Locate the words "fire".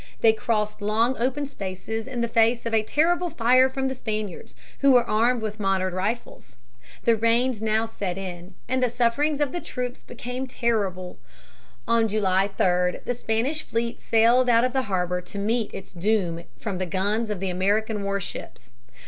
3.29-3.69